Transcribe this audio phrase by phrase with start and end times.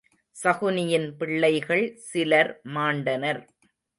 [0.35, 3.41] சகுனியின் பிள்ளைகள் சிலர் மாண்டனர்.